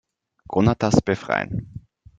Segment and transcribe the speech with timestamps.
[0.53, 1.85] Gonatas befreien.